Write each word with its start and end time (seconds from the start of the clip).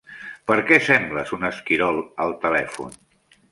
Per 0.51 0.55
què 0.69 0.79
sembles 0.87 1.35
un 1.37 1.45
esquirol 1.51 2.01
al 2.27 2.35
telèfon? 2.49 3.01